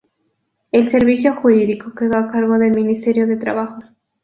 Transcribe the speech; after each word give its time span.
El 0.71 0.87
servicio 0.87 1.35
jurídico 1.35 1.93
quedó 1.93 2.17
a 2.17 2.31
cargo 2.31 2.57
del 2.57 2.73
ministerio 2.73 3.27
de 3.27 3.37
Trabajo. 3.37 3.83